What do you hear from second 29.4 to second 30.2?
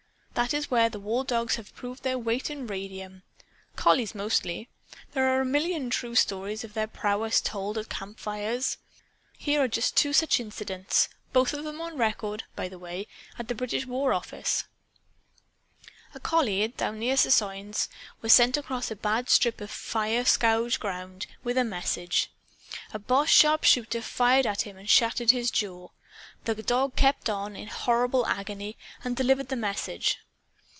the message.